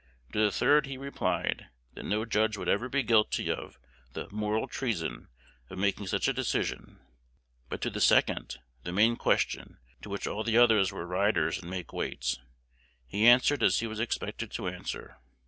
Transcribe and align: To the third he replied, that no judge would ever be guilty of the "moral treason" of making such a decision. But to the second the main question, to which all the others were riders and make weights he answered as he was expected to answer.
To 0.33 0.43
the 0.43 0.49
third 0.51 0.87
he 0.87 0.97
replied, 0.97 1.67
that 1.93 2.01
no 2.05 2.25
judge 2.25 2.57
would 2.57 2.67
ever 2.67 2.89
be 2.89 3.03
guilty 3.03 3.51
of 3.51 3.77
the 4.13 4.27
"moral 4.31 4.67
treason" 4.67 5.27
of 5.69 5.77
making 5.77 6.07
such 6.07 6.27
a 6.27 6.33
decision. 6.33 6.99
But 7.69 7.81
to 7.81 7.91
the 7.91 8.01
second 8.01 8.57
the 8.83 8.93
main 8.93 9.15
question, 9.15 9.77
to 10.01 10.09
which 10.09 10.25
all 10.25 10.43
the 10.43 10.57
others 10.57 10.91
were 10.91 11.05
riders 11.05 11.61
and 11.61 11.69
make 11.69 11.93
weights 11.93 12.39
he 13.05 13.27
answered 13.27 13.61
as 13.61 13.79
he 13.79 13.85
was 13.85 13.99
expected 13.99 14.49
to 14.53 14.67
answer. 14.67 15.17